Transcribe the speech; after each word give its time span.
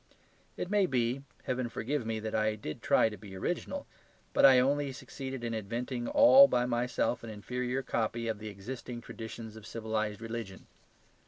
It 0.57 0.71
may 0.71 0.87
be, 0.87 1.21
Heaven 1.43 1.69
forgive 1.69 2.07
me, 2.07 2.19
that 2.21 2.33
I 2.33 2.55
did 2.55 2.81
try 2.81 3.07
to 3.07 3.17
be 3.17 3.35
original; 3.35 3.85
but 4.33 4.47
I 4.47 4.57
only 4.57 4.91
succeeded 4.91 5.43
in 5.43 5.53
inventing 5.53 6.07
all 6.07 6.47
by 6.47 6.65
myself 6.65 7.23
an 7.23 7.29
inferior 7.29 7.83
copy 7.83 8.27
of 8.27 8.39
the 8.39 8.49
existing 8.49 9.01
traditions 9.01 9.55
of 9.55 9.67
civilized 9.67 10.19
religion. 10.19 10.65